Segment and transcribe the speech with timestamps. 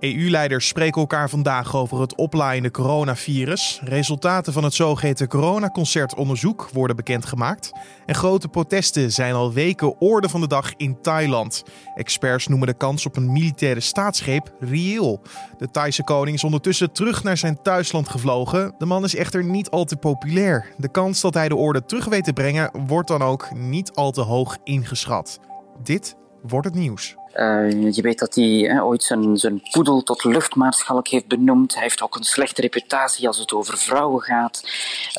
[0.00, 3.80] EU-leiders spreken elkaar vandaag over het oplaaiende coronavirus.
[3.84, 7.72] Resultaten van het zogeheten coronaconcertonderzoek worden bekendgemaakt.
[8.06, 11.64] En grote protesten zijn al weken orde van de dag in Thailand.
[11.94, 15.22] Experts noemen de kans op een militaire staatsgreep reëel.
[15.58, 18.74] De Thaise koning is ondertussen terug naar zijn thuisland gevlogen.
[18.78, 20.72] De man is echter niet al te populair.
[20.76, 24.10] De kans dat hij de orde terug weet te brengen wordt dan ook niet al
[24.10, 25.40] te hoog ingeschat.
[25.82, 27.16] Dit wordt het nieuws.
[27.34, 31.74] Uh, je weet dat hij ooit zijn, zijn poedel tot luchtmaarschalk heeft benoemd.
[31.74, 34.62] Hij heeft ook een slechte reputatie als het over vrouwen gaat.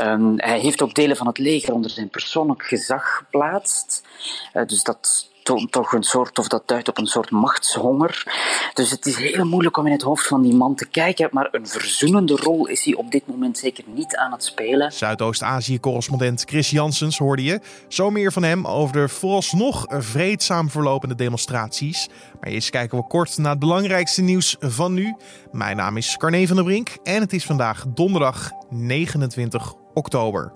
[0.02, 4.04] Uh, hij heeft ook delen van het leger onder zijn persoonlijk gezag geplaatst.
[4.54, 5.31] Uh, dus dat
[5.70, 8.24] toch een soort, of dat duidt op een soort machtshonger.
[8.74, 11.48] Dus het is heel moeilijk om in het hoofd van die man te kijken, maar
[11.52, 14.92] een verzoenende rol is hij op dit moment zeker niet aan het spelen.
[14.92, 17.60] Zuidoost-Azië-correspondent Chris Janssens hoorde je.
[17.88, 22.10] Zo meer van hem over de vooralsnog vreedzaam verlopende demonstraties.
[22.40, 25.16] Maar eerst kijken we kort naar het belangrijkste nieuws van nu.
[25.52, 30.52] Mijn naam is Carne van der Brink en het is vandaag donderdag 29 oktober.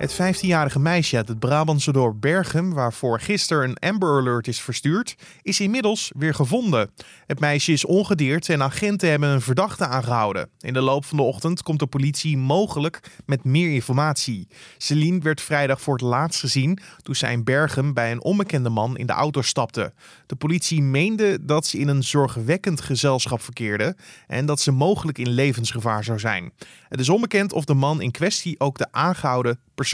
[0.00, 5.16] Het 15-jarige meisje uit het Brabantse dorp Berghem, waarvoor gisteren een Amber Alert is verstuurd,
[5.42, 6.90] is inmiddels weer gevonden.
[7.26, 10.48] Het meisje is ongedeerd en agenten hebben een verdachte aangehouden.
[10.60, 14.48] In de loop van de ochtend komt de politie mogelijk met meer informatie.
[14.78, 18.96] Celine werd vrijdag voor het laatst gezien toen zij in Berghem bij een onbekende man
[18.96, 19.92] in de auto stapte.
[20.26, 25.30] De politie meende dat ze in een zorgwekkend gezelschap verkeerde en dat ze mogelijk in
[25.30, 26.52] levensgevaar zou zijn.
[26.88, 29.88] Het is onbekend of de man in kwestie ook de aangehouden persoon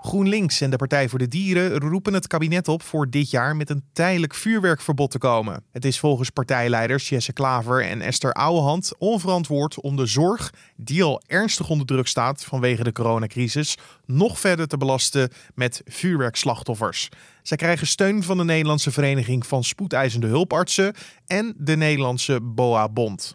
[0.00, 3.70] GroenLinks en de Partij voor de Dieren roepen het kabinet op voor dit jaar met
[3.70, 5.64] een tijdelijk vuurwerkverbod te komen.
[5.70, 11.22] Het is volgens partijleiders Jesse Klaver en Esther Ouwehand onverantwoord om de zorg, die al
[11.26, 17.08] ernstig onder druk staat vanwege de coronacrisis, nog verder te belasten met vuurwerkslachtoffers.
[17.42, 20.94] Zij krijgen steun van de Nederlandse Vereniging van Spoedeisende Hulpartsen
[21.26, 23.34] en de Nederlandse BOA-bond.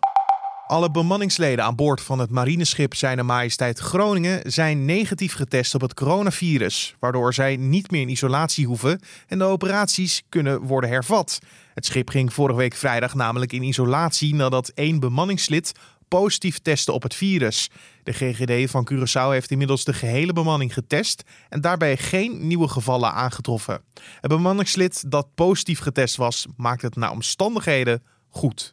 [0.67, 5.93] Alle bemanningsleden aan boord van het marineschip Zijne Majesteit Groningen zijn negatief getest op het
[5.93, 11.39] coronavirus, waardoor zij niet meer in isolatie hoeven en de operaties kunnen worden hervat.
[11.73, 15.71] Het schip ging vorige week vrijdag namelijk in isolatie nadat één bemanningslid
[16.07, 17.69] positief testte op het virus.
[18.03, 23.13] De GGD van Curaçao heeft inmiddels de gehele bemanning getest en daarbij geen nieuwe gevallen
[23.13, 23.81] aangetroffen.
[24.21, 28.69] Het bemanningslid dat positief getest was, maakt het naar omstandigheden goed.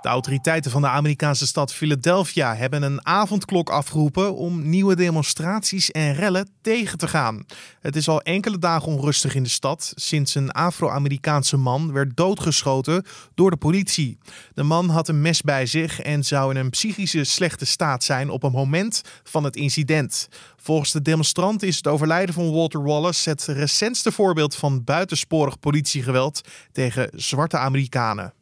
[0.00, 6.14] De autoriteiten van de Amerikaanse stad Philadelphia hebben een avondklok afgeroepen om nieuwe demonstraties en
[6.14, 7.44] rellen tegen te gaan.
[7.80, 13.04] Het is al enkele dagen onrustig in de stad sinds een Afro-Amerikaanse man werd doodgeschoten
[13.34, 14.18] door de politie.
[14.54, 18.30] De man had een mes bij zich en zou in een psychische slechte staat zijn
[18.30, 20.28] op het moment van het incident.
[20.56, 26.40] Volgens de demonstranten is het overlijden van Walter Wallace het recentste voorbeeld van buitensporig politiegeweld
[26.72, 28.32] tegen zwarte Amerikanen.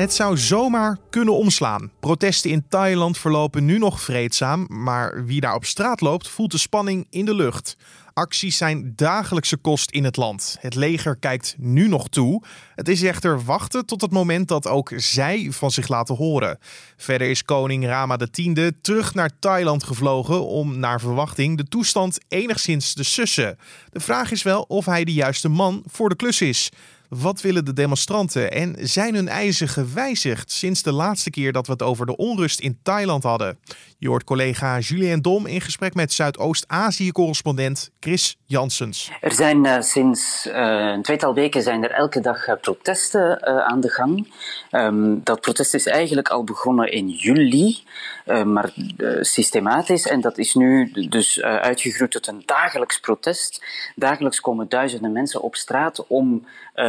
[0.00, 1.90] Het zou zomaar kunnen omslaan.
[2.00, 6.58] Protesten in Thailand verlopen nu nog vreedzaam, maar wie daar op straat loopt voelt de
[6.58, 7.76] spanning in de lucht.
[8.12, 10.56] Acties zijn dagelijkse kost in het land.
[10.60, 12.42] Het leger kijkt nu nog toe.
[12.74, 16.58] Het is echter wachten tot het moment dat ook zij van zich laten horen.
[16.96, 18.40] Verder is koning Rama X
[18.82, 23.58] terug naar Thailand gevlogen om naar verwachting de toestand enigszins te sussen.
[23.90, 26.70] De vraag is wel of hij de juiste man voor de klus is.
[27.10, 31.72] Wat willen de demonstranten en zijn hun eisen gewijzigd sinds de laatste keer dat we
[31.72, 33.58] het over de onrust in Thailand hadden?
[33.98, 39.10] Je hoort collega Julien Dom in gesprek met Zuidoost-Azië-correspondent Chris Janssens.
[39.20, 40.54] Er zijn uh, sinds uh,
[40.94, 44.34] een tweetal weken zijn er elke dag uh, protesten aan de gang.
[44.70, 47.78] Um, dat protest is eigenlijk al begonnen in juli,
[48.44, 48.72] maar
[49.20, 50.06] systematisch.
[50.06, 53.64] En dat is nu dus uitgegroeid tot een dagelijks protest.
[53.94, 56.46] Dagelijks komen duizenden mensen op straat om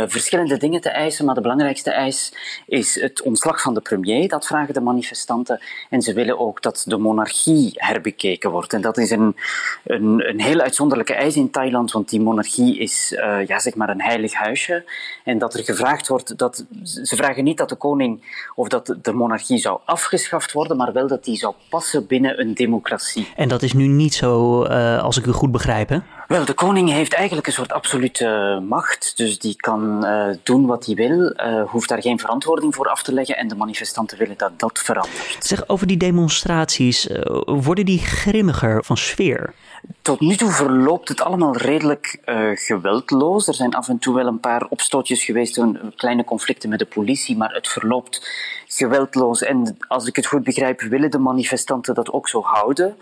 [0.07, 1.25] verschillende dingen te eisen.
[1.25, 2.33] Maar de belangrijkste eis
[2.65, 4.27] is het ontslag van de premier.
[4.27, 5.59] Dat vragen de manifestanten.
[5.89, 8.73] En ze willen ook dat de monarchie herbekeken wordt.
[8.73, 9.35] En dat is een,
[9.83, 13.89] een, een heel uitzonderlijke eis in Thailand, want die monarchie is uh, ja, zeg maar
[13.89, 14.83] een heilig huisje.
[15.23, 18.21] En dat er gevraagd wordt, dat, ze vragen niet dat de koning
[18.55, 22.53] of dat de monarchie zou afgeschaft worden, maar wel dat die zou passen binnen een
[22.53, 23.27] democratie.
[23.35, 25.97] En dat is nu niet zo, uh, als ik u goed begrijp, hè?
[26.31, 29.17] Wel, de koning heeft eigenlijk een soort absolute macht.
[29.17, 33.03] Dus die kan uh, doen wat hij wil, uh, hoeft daar geen verantwoording voor af
[33.03, 33.37] te leggen.
[33.37, 35.37] En de manifestanten willen dat dat verandert.
[35.39, 39.53] Zeg, over die demonstraties, uh, worden die grimmiger van sfeer?
[40.01, 42.19] Tot nu toe verloopt het allemaal redelijk
[42.53, 43.47] geweldloos.
[43.47, 46.85] Er zijn af en toe wel een paar opstootjes geweest, een, kleine conflicten met de
[46.85, 48.27] politie, maar het verloopt
[48.67, 49.41] geweldloos.
[49.41, 52.97] En als ik het goed begrijp, willen de manifestanten dat ook zo houden.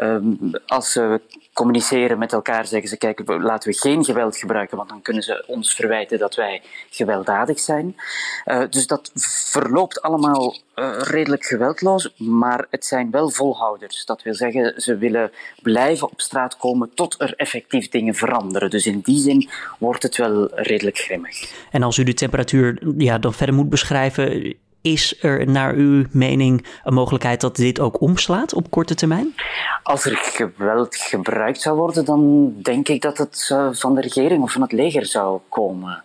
[0.00, 0.34] Ehm,
[0.66, 1.20] als ze
[1.52, 5.44] communiceren met elkaar, zeggen ze: kijk, laten we geen geweld gebruiken, want dan kunnen ze
[5.46, 7.96] ons verwijten dat wij gewelddadig zijn.
[8.44, 9.10] Uh, dus dat
[9.50, 14.04] verloopt allemaal uh, redelijk geweldloos, maar het zijn wel volhouders.
[14.04, 15.30] Dat wil zeggen, ze willen
[15.62, 18.70] blijven op straat komen tot er effectief dingen veranderen.
[18.70, 19.48] Dus in die zin
[19.78, 21.52] wordt het wel redelijk grimmig.
[21.70, 26.66] En als u de temperatuur ja, dan verder moet beschrijven, is er naar uw mening
[26.84, 29.34] een mogelijkheid dat dit ook omslaat op korte termijn?
[29.82, 34.42] Als er geweld gebruikt zou worden, dan denk ik dat het eh, van de regering
[34.42, 36.02] of van het leger zou komen.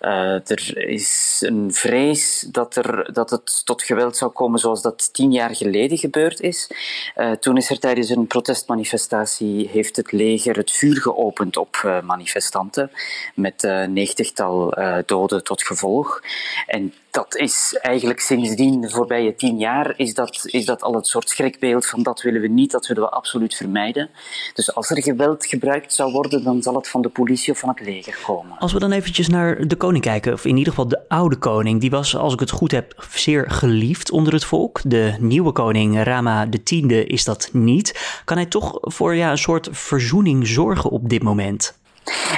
[0.00, 5.14] Uh, er is een vrees dat, er, dat het tot geweld zou komen zoals dat
[5.14, 6.70] tien jaar geleden gebeurd is.
[7.16, 12.02] Uh, toen is er tijdens een protestmanifestatie heeft het leger het vuur geopend op uh,
[12.02, 12.90] manifestanten
[13.34, 14.74] met negentigtal
[15.06, 16.22] doden tot gevolg.
[16.66, 21.06] En dat is eigenlijk sindsdien, de voorbije tien jaar, is dat, is dat al het
[21.06, 24.10] soort schrikbeeld van dat willen we niet, dat willen we absoluut vermijden.
[24.54, 27.68] Dus als er geweld gebruikt zou worden, dan zal het van de politie of van
[27.68, 28.58] het leger komen.
[28.58, 31.80] Als we dan eventjes naar de koning kijken, of in ieder geval de oude koning,
[31.80, 34.80] die was, als ik het goed heb, zeer geliefd onder het volk.
[34.84, 38.20] De nieuwe koning, Rama X, is dat niet.
[38.24, 41.78] Kan hij toch voor ja, een soort verzoening zorgen op dit moment?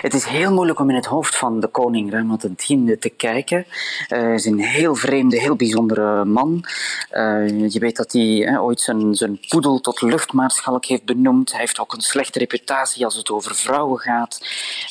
[0.01, 2.67] Het is heel moeilijk om in het hoofd van de koning Rama X
[2.99, 3.67] te kijken.
[3.69, 6.65] Uh, hij is een heel vreemde, heel bijzondere man.
[7.13, 11.51] Uh, je weet dat hij ooit zijn, zijn poedel tot luchtmaarschalk heeft benoemd.
[11.51, 14.41] Hij heeft ook een slechte reputatie als het over vrouwen gaat.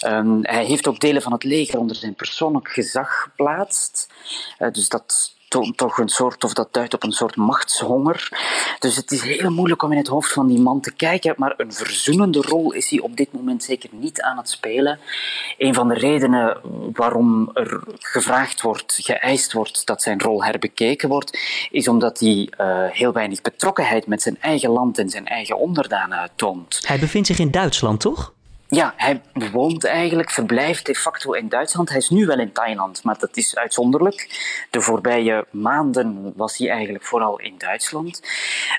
[0.05, 4.07] Um, hij heeft ook delen van het leger onder zijn persoonlijk gezag geplaatst.
[4.59, 5.35] Uh, dus dat
[5.75, 8.29] toch een soort, of dat duidt op een soort machtshonger.
[8.79, 11.53] Dus het is heel moeilijk om in het hoofd van die man te kijken, maar
[11.57, 14.99] een verzoenende rol is hij op dit moment zeker niet aan het spelen.
[15.57, 16.57] Een van de redenen
[16.93, 21.39] waarom er gevraagd wordt, geëist wordt dat zijn rol herbekeken wordt,
[21.71, 26.29] is omdat hij uh, heel weinig betrokkenheid met zijn eigen land en zijn eigen onderdanen
[26.35, 26.79] toont.
[26.87, 28.35] Hij bevindt zich in Duitsland, toch?
[28.69, 29.21] Ja, hij
[29.51, 31.89] woont eigenlijk, verblijft de facto in Duitsland.
[31.89, 34.29] Hij is nu wel in Thailand, maar dat is uitzonderlijk.
[34.69, 38.21] De voorbije maanden was hij eigenlijk vooral in Duitsland.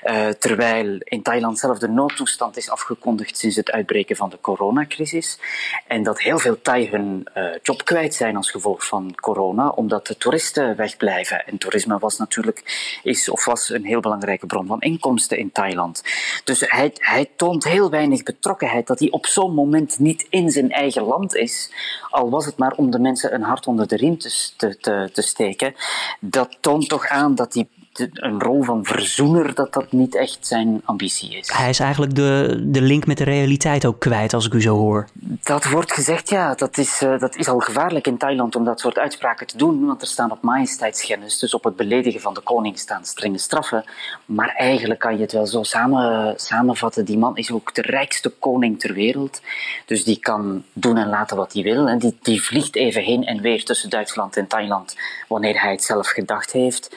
[0.03, 5.39] Uh, terwijl in Thailand zelf de noodtoestand is afgekondigd sinds het uitbreken van de coronacrisis.
[5.87, 10.07] En dat heel veel Thai hun uh, job kwijt zijn als gevolg van corona, omdat
[10.07, 11.45] de toeristen wegblijven.
[11.45, 12.63] En toerisme was natuurlijk,
[13.03, 16.03] is of was een heel belangrijke bron van inkomsten in Thailand.
[16.43, 20.71] Dus hij, hij toont heel weinig betrokkenheid dat hij op zo'n moment niet in zijn
[20.71, 21.71] eigen land is,
[22.09, 25.21] al was het maar om de mensen een hart onder de riem te, te, te
[25.21, 25.75] steken,
[26.19, 27.67] dat toont toch aan dat hij
[28.13, 31.51] een rol van verzoener, dat dat niet echt zijn ambitie is.
[31.51, 34.75] Hij is eigenlijk de, de link met de realiteit ook kwijt, als ik u zo
[34.75, 35.07] hoor.
[35.43, 36.55] Dat wordt gezegd, ja.
[36.55, 39.85] Dat is, uh, dat is al gevaarlijk in Thailand om dat soort uitspraken te doen,
[39.85, 43.83] want er staan op majesteitsschennis, dus op het beledigen van de koning staan strenge straffen.
[44.25, 47.05] Maar eigenlijk kan je het wel zo samen, samenvatten.
[47.05, 49.41] Die man is ook de rijkste koning ter wereld,
[49.85, 51.87] dus die kan doen en laten wat hij wil.
[51.87, 54.95] En die, die vliegt even heen en weer tussen Duitsland en Thailand
[55.27, 56.95] wanneer hij het zelf gedacht heeft.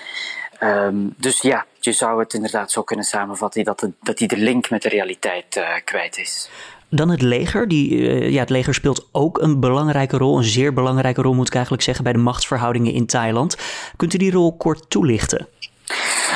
[0.65, 4.37] Um, dus ja, je zou het inderdaad zo kunnen samenvatten dat, het, dat hij de
[4.37, 6.51] link met de realiteit uh, kwijt is.
[6.89, 7.69] Dan het leger.
[7.69, 11.47] Die, uh, ja, het leger speelt ook een belangrijke rol, een zeer belangrijke rol moet
[11.47, 13.57] ik eigenlijk zeggen, bij de machtsverhoudingen in Thailand.
[13.97, 15.49] Kunt u die rol kort toelichten?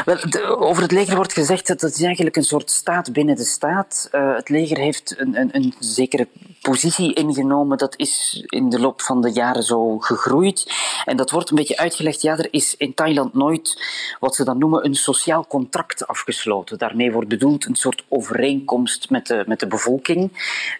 [0.07, 3.45] Wel, over het leger wordt gezegd dat het is eigenlijk een soort staat binnen de
[3.45, 4.09] staat.
[4.13, 6.29] Uh, het leger heeft een, een, een, zekere
[6.61, 7.79] positie ingenomen.
[7.79, 10.73] Dat is in de loop van de jaren zo gegroeid.
[11.05, 12.23] En dat wordt een beetje uitgelegd.
[12.23, 13.83] Ja, er is in Thailand nooit
[14.21, 16.79] wat ze dan noemen een sociaal contract afgesloten.
[16.79, 20.31] Daarmee wordt bedoeld een soort overeenkomst met de, met de bevolking.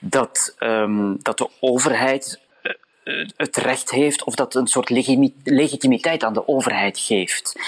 [0.01, 2.41] Dat, um, dat de overheid
[3.37, 4.91] het recht heeft of dat een soort
[5.45, 7.61] legitimiteit aan de overheid geeft.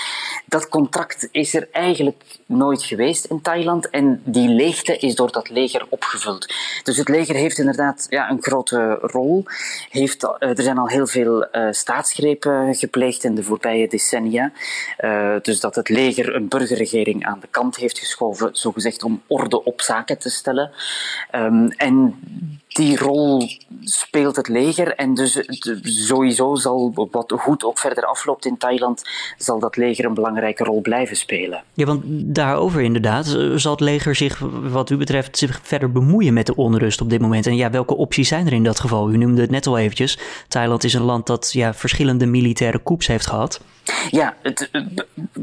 [0.47, 5.49] Dat contract is er eigenlijk nooit geweest in Thailand en die leegte is door dat
[5.49, 6.54] leger opgevuld.
[6.83, 9.45] Dus het leger heeft inderdaad ja, een grote rol.
[9.90, 14.52] Heeft, uh, er zijn al heel veel uh, staatsgrepen gepleegd in de voorbije decennia.
[15.42, 19.80] Dus dat het leger een burgerregering aan de kant heeft geschoven, zogezegd om orde op
[19.80, 20.71] zaken te stellen.
[21.33, 22.18] Um, en
[22.68, 23.49] die rol
[23.80, 24.95] speelt het leger.
[24.95, 25.28] En dus
[25.83, 29.03] sowieso zal, wat goed ook verder afloopt in Thailand,
[29.39, 31.63] zal dat leger een belangrijke rol blijven spelen.
[31.75, 36.47] Ja, want daarover inderdaad, zal het leger zich, wat u betreft, zich verder bemoeien met
[36.47, 37.47] de onrust op dit moment?
[37.47, 39.11] En ja, welke opties zijn er in dat geval?
[39.11, 40.19] U noemde het net al eventjes.
[40.49, 43.61] Thailand is een land dat ja, verschillende militaire coups heeft gehad.
[44.11, 44.71] Ja, het,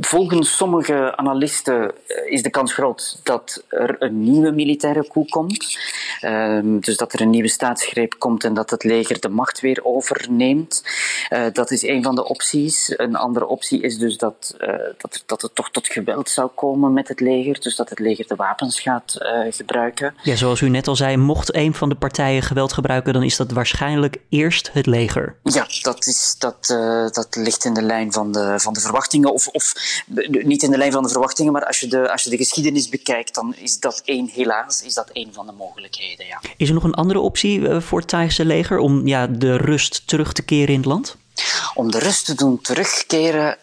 [0.01, 5.77] volgens sommige analisten eh, is de kans groot dat er een nieuwe militaire coup komt.
[6.19, 9.79] Ehm, dus dat er een nieuwe staatsgreep komt en dat het leger de macht weer
[9.83, 10.83] overneemt.
[11.29, 12.93] Uh, dat is een van de opties.
[12.97, 16.93] Een andere optie is dus dat, uh, dat, dat het toch tot geweld zou komen
[16.93, 17.59] met het leger.
[17.59, 19.17] Dus dat het leger de wapens gaat
[19.49, 20.13] gebruiken.
[20.23, 23.35] Ja, zoals u net al zei, mocht een van de partijen geweld gebruiken, dan is
[23.35, 25.35] dat waarschijnlijk eerst het leger.
[25.43, 26.65] Ja, dat, is, dat,
[27.13, 29.34] dat ligt in de lijn van de, van de verwachtingen.
[29.34, 29.74] Of, of
[30.27, 32.89] niet in de lijn van de verwachtingen, maar als je de, als je de geschiedenis
[32.89, 36.25] bekijkt, dan is dat één, helaas, is dat één van de mogelijkheden.
[36.25, 36.42] Ja.
[36.58, 40.08] Is er nog een andere optie eh, voor het Thaise leger om ja, de rust
[40.08, 41.15] terug te keren in het land?
[41.74, 43.58] Om de rust te doen terugkeren,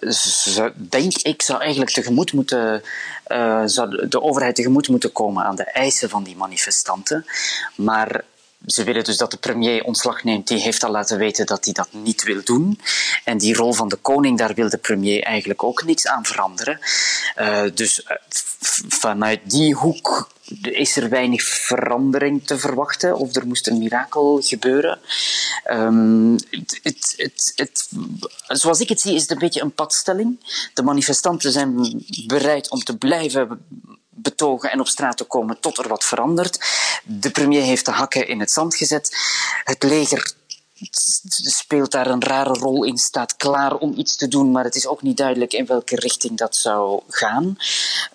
[0.77, 2.83] denk ik, zou eigenlijk tegemoet moeten,
[3.27, 7.27] uh, zou de overheid tegemoet moeten komen aan de eisen van die manifestanten.
[7.77, 8.25] Maar
[8.67, 10.49] ze willen dus dat de premier ontslag neemt.
[10.49, 12.81] Die heeft al laten weten dat hij dat niet wil doen.
[13.25, 16.79] En die rol van de koning, daar wil de premier eigenlijk ook niks aan veranderen.
[17.39, 18.17] Uh, dus uh,
[18.89, 24.99] vanuit die hoek is er weinig verandering te verwachten of er moest een mirakel gebeuren.
[25.71, 26.37] Um,
[26.83, 27.89] het, het, het,
[28.47, 30.39] zoals ik het zie, is het een beetje een padstelling.
[30.75, 33.65] De manifestanten zijn bereid om te blijven
[34.23, 36.65] betogen en op straat te komen tot er wat verandert.
[37.05, 39.17] De premier heeft de hakken in het zand gezet.
[39.65, 40.33] Het leger
[40.91, 44.87] speelt daar een rare rol in, staat klaar om iets te doen, maar het is
[44.87, 47.57] ook niet duidelijk in welke richting dat zou gaan.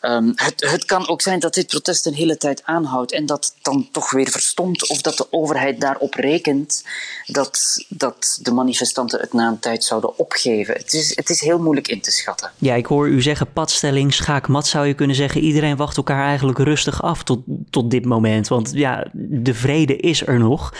[0.01, 3.55] Um, het, het, kan ook zijn dat dit protest een hele tijd aanhoudt en dat
[3.61, 6.83] dan toch weer verstomt, of dat de overheid daarop rekent
[7.25, 10.73] dat, dat de manifestanten het na een tijd zouden opgeven.
[10.73, 12.51] Het is, het is heel moeilijk in te schatten.
[12.57, 15.41] Ja, ik hoor u zeggen padstelling, schaakmat zou je kunnen zeggen.
[15.41, 20.27] Iedereen wacht elkaar eigenlijk rustig af tot, tot dit moment, want ja, de vrede is
[20.27, 20.73] er nog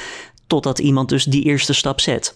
[0.48, 2.36] totdat iemand dus die eerste stap zet.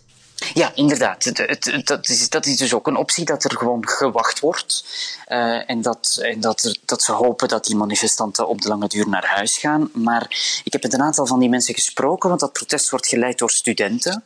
[0.54, 1.24] Ja, inderdaad.
[1.24, 4.84] Het, het, dat, is, dat is dus ook een optie dat er gewoon gewacht wordt.
[5.28, 8.88] Uh, en dat, en dat, er, dat ze hopen dat die manifestanten op de lange
[8.88, 9.90] duur naar huis gaan.
[9.94, 10.26] Maar
[10.64, 13.52] ik heb met een aantal van die mensen gesproken, want dat protest wordt geleid door
[13.52, 14.24] studenten.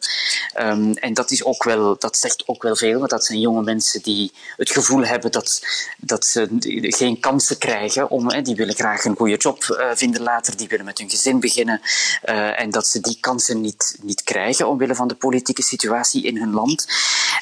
[0.59, 3.63] Um, en dat, is ook wel, dat zegt ook wel veel, want dat zijn jonge
[3.63, 5.61] mensen die het gevoel hebben dat,
[5.97, 6.47] dat ze
[6.81, 8.09] geen kansen krijgen.
[8.09, 11.09] Om, hè, die willen graag een goede job uh, vinden later, die willen met hun
[11.09, 11.81] gezin beginnen.
[12.25, 16.37] Uh, en dat ze die kansen niet, niet krijgen omwille van de politieke situatie in
[16.37, 16.87] hun land.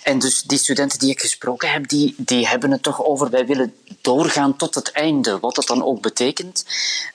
[0.04, 3.46] En dus die studenten die ik gesproken heb, die, die hebben het toch over wij
[3.46, 5.40] willen doorgaan tot het einde.
[5.40, 6.66] Wat dat dan ook betekent.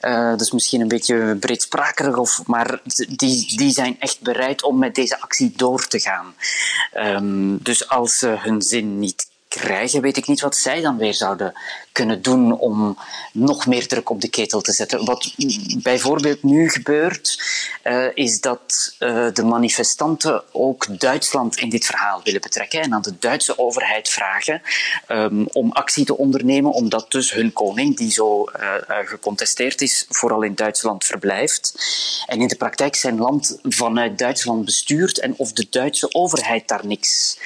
[0.01, 4.95] Uh, is misschien een beetje breedsprakerig, of, maar die, die zijn echt bereid om met
[4.95, 6.33] deze actie door te gaan.
[6.93, 11.13] Um, dus als ze hun zin niet krijgen, weet ik niet wat zij dan weer
[11.13, 11.53] zouden
[11.91, 12.97] kunnen doen om
[13.33, 15.05] nog meer druk op de ketel te zetten.
[15.05, 15.33] Wat
[15.81, 17.41] bijvoorbeeld nu gebeurt,
[17.89, 23.01] uh, is dat uh, de manifestanten ook Duitsland in dit verhaal willen betrekken en aan
[23.01, 24.61] de Duitse overheid vragen
[25.07, 28.73] um, om actie te ondernemen, omdat dus hun koning, die zo uh,
[29.05, 31.73] gecontesteerd is, vooral in Duitsland verblijft.
[32.25, 36.85] En in de praktijk zijn land vanuit Duitsland bestuurt en of de Duitse overheid daar
[36.85, 37.37] niks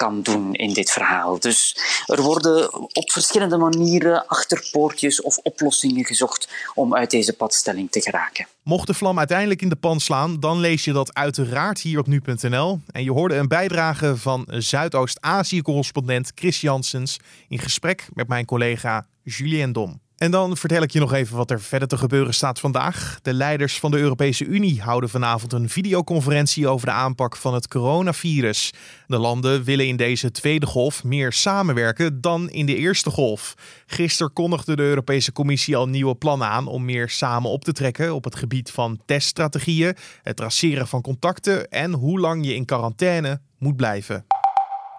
[0.00, 1.40] kan doen in dit verhaal.
[1.40, 1.76] Dus
[2.06, 8.46] er worden op verschillende manieren achterpoortjes of oplossingen gezocht om uit deze padstelling te geraken.
[8.62, 12.06] Mocht de vlam uiteindelijk in de pan slaan, dan lees je dat uiteraard hier op
[12.06, 12.80] nu.nl.
[12.90, 17.16] En je hoorde een bijdrage van Zuidoost-Azië-correspondent Chris Janssens
[17.48, 20.00] in gesprek met mijn collega Julien Dom.
[20.20, 23.18] En dan vertel ik je nog even wat er verder te gebeuren staat vandaag.
[23.22, 27.68] De leiders van de Europese Unie houden vanavond een videoconferentie over de aanpak van het
[27.68, 28.72] coronavirus.
[29.06, 33.54] De landen willen in deze tweede golf meer samenwerken dan in de eerste golf.
[33.86, 38.14] Gisteren kondigde de Europese Commissie al nieuwe plannen aan om meer samen op te trekken
[38.14, 43.40] op het gebied van teststrategieën, het traceren van contacten en hoe lang je in quarantaine
[43.58, 44.24] moet blijven.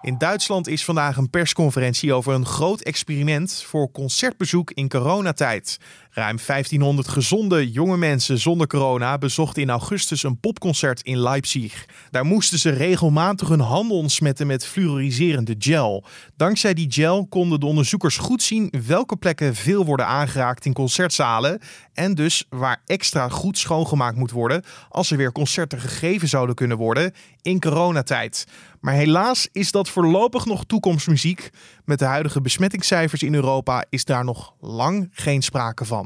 [0.04, 5.78] In Duitsland is vandaag een persconferentie over een groot experiment voor concertbezoek in coronatijd.
[6.14, 11.86] Ruim 1500 gezonde jonge mensen zonder corona bezochten in augustus een popconcert in Leipzig.
[12.10, 16.04] Daar moesten ze regelmatig hun handen ontsmetten met fluoriserende gel.
[16.36, 21.60] Dankzij die gel konden de onderzoekers goed zien welke plekken veel worden aangeraakt in concertzalen
[21.92, 26.76] en dus waar extra goed schoongemaakt moet worden als er weer concerten gegeven zouden kunnen
[26.76, 28.46] worden in coronatijd.
[28.80, 31.50] Maar helaas is dat voorlopig nog toekomstmuziek.
[31.84, 36.01] Met de huidige besmettingscijfers in Europa is daar nog lang geen sprake van.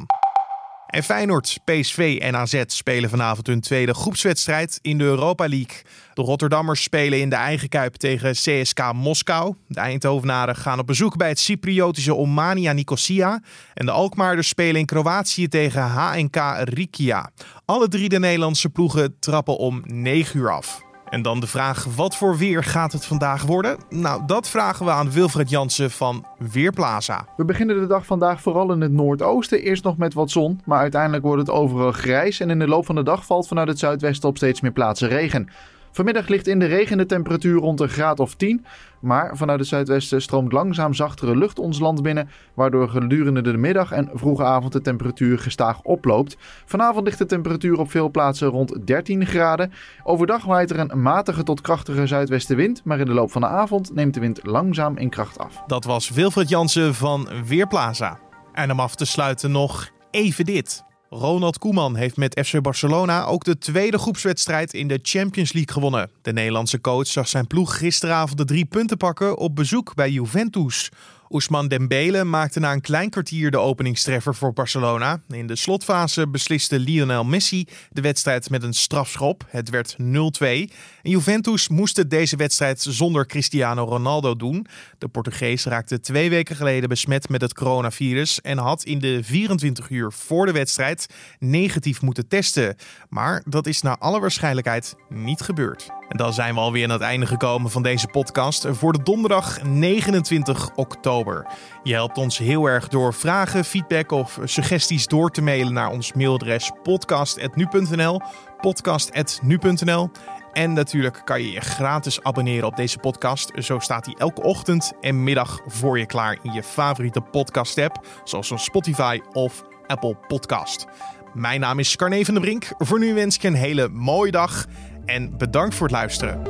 [0.87, 5.83] En Feyenoord, PSV en AZ spelen vanavond hun tweede groepswedstrijd in de Europa League.
[6.15, 9.55] De Rotterdammers spelen in de eigen kuip tegen CSK Moskou.
[9.69, 13.43] De Eindhovenaren gaan op bezoek bij het Cypriotische Omania Nicosia.
[13.75, 17.31] En de Alkmaarders spelen in Kroatië tegen HNK Rikia.
[17.65, 20.86] Alle drie de Nederlandse ploegen trappen om 9 uur af.
[21.09, 23.79] En dan de vraag: wat voor weer gaat het vandaag worden?
[23.89, 27.27] Nou, dat vragen we aan Wilfred Jansen van Weerplaza.
[27.37, 29.63] We beginnen de dag vandaag vooral in het noordoosten.
[29.63, 32.41] Eerst nog met wat zon, maar uiteindelijk wordt het overal grijs.
[32.41, 35.09] En in de loop van de dag valt vanuit het zuidwesten op steeds meer plaatsen
[35.09, 35.49] regen.
[35.97, 38.65] Vanmiddag ligt in de regen de temperatuur rond een graad of 10.
[39.01, 42.29] Maar vanuit het zuidwesten stroomt langzaam zachtere lucht ons land binnen.
[42.55, 46.37] Waardoor gedurende de middag en vroege avond de temperatuur gestaag oploopt.
[46.65, 49.73] Vanavond ligt de temperatuur op veel plaatsen rond 13 graden.
[50.03, 52.85] Overdag waait er een matige tot krachtige zuidwestenwind.
[52.85, 55.63] Maar in de loop van de avond neemt de wind langzaam in kracht af.
[55.67, 58.19] Dat was Wilfred Jansen van Weerplaza.
[58.53, 60.86] En om af te sluiten nog even dit.
[61.19, 66.11] Ronald Koeman heeft met FC Barcelona ook de tweede groepswedstrijd in de Champions League gewonnen.
[66.23, 70.91] De Nederlandse coach zag zijn ploeg gisteravond de drie punten pakken op bezoek bij Juventus.
[71.29, 75.21] Ousmane Dembele maakte na een klein kwartier de openingstreffer voor Barcelona.
[75.29, 79.45] In de slotfase besliste Lionel Messi de wedstrijd met een strafschop.
[79.49, 80.05] Het werd 0-2.
[80.41, 80.71] En
[81.03, 84.67] Juventus moest het deze wedstrijd zonder Cristiano Ronaldo doen.
[84.99, 89.91] De Portugees raakte twee weken geleden besmet met het coronavirus en had in de 24
[89.91, 91.07] uur voor de wedstrijd
[91.39, 92.77] negatief moeten testen.
[93.09, 95.89] Maar dat is naar alle waarschijnlijkheid niet gebeurd.
[96.09, 99.63] En dan zijn we alweer aan het einde gekomen van deze podcast voor de donderdag
[99.63, 101.47] 29 oktober.
[101.83, 106.13] Je helpt ons heel erg door vragen, feedback of suggesties door te mailen naar ons
[106.13, 108.21] mailadres podcast.nu.nl
[108.61, 110.11] podcast.nu.nl
[110.53, 113.51] en natuurlijk kan je je gratis abonneren op deze podcast.
[113.59, 118.07] Zo staat hij elke ochtend en middag voor je klaar in je favoriete podcast app,
[118.25, 120.87] zoals Spotify of Apple Podcast.
[121.35, 122.69] Mijn naam is Carne van der Brink.
[122.79, 124.67] Voor nu wens ik je een hele mooie dag
[125.07, 126.41] en bedankt voor het luisteren.